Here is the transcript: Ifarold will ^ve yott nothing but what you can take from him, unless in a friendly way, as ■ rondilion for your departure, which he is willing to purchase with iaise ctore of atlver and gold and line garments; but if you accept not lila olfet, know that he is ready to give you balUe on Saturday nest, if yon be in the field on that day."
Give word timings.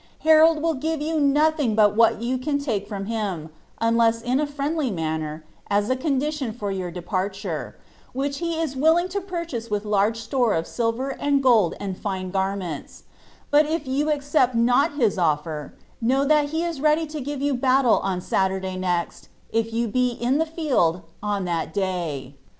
Ifarold 0.25 0.61
will 0.63 0.75
^ve 0.75 0.99
yott 0.99 1.21
nothing 1.21 1.75
but 1.75 1.95
what 1.95 2.23
you 2.23 2.39
can 2.39 2.57
take 2.57 2.87
from 2.87 3.05
him, 3.05 3.51
unless 3.79 4.19
in 4.23 4.39
a 4.39 4.47
friendly 4.47 4.89
way, 4.91 5.41
as 5.69 5.89
■ 5.89 5.95
rondilion 5.95 6.55
for 6.57 6.71
your 6.71 6.89
departure, 6.89 7.77
which 8.11 8.39
he 8.39 8.59
is 8.59 8.75
willing 8.75 9.07
to 9.09 9.21
purchase 9.21 9.69
with 9.69 9.83
iaise 9.83 10.27
ctore 10.27 10.57
of 10.57 10.65
atlver 10.65 11.15
and 11.19 11.43
gold 11.43 11.75
and 11.79 11.95
line 12.03 12.31
garments; 12.31 13.03
but 13.51 13.67
if 13.67 13.85
you 13.85 14.11
accept 14.11 14.55
not 14.55 14.97
lila 14.97 15.37
olfet, 15.37 15.71
know 16.01 16.25
that 16.25 16.45
he 16.49 16.63
is 16.65 16.81
ready 16.81 17.05
to 17.05 17.21
give 17.21 17.39
you 17.43 17.53
balUe 17.53 18.03
on 18.03 18.21
Saturday 18.21 18.77
nest, 18.77 19.29
if 19.51 19.71
yon 19.71 19.91
be 19.91 20.09
in 20.13 20.39
the 20.39 20.47
field 20.47 21.03
on 21.21 21.45
that 21.45 21.71
day." 21.75 22.33